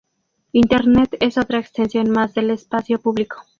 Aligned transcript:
Internet 0.53 1.15
es 1.19 1.37
otra 1.37 1.59
extensión 1.59 2.09
más 2.09 2.33
del 2.33 2.49
espacio 2.49 2.99
público 2.99 3.35